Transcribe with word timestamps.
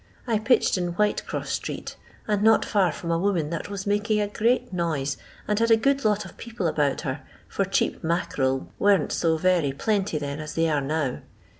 I 0.25 0.39
pitched 0.39 0.79
in 0.79 0.93
Whilecross 0.93 1.51
strect, 1.51 1.95
and 2.27 2.41
not 2.41 2.65
far 2.65 2.91
from 2.91 3.11
a 3.11 3.19
woman 3.19 3.51
that 3.51 3.69
was 3.69 3.85
making 3.85 4.19
a 4.19 4.27
great 4.27 4.73
noise, 4.73 5.15
and 5.47 5.59
had 5.59 5.69
a 5.69 5.77
good 5.77 6.03
lot 6.03 6.25
of 6.25 6.37
people 6.37 6.65
about 6.65 7.01
her, 7.01 7.21
for 7.47 7.65
cheap 7.65 8.03
mackarel 8.03 8.67
weren't 8.79 9.11
so 9.11 9.37
very 9.37 9.71
plenty 9.71 10.17
then 10.17 10.39
as 10.39 10.55
they 10.55 10.67
are 10.67 10.81
now. 10.81 11.21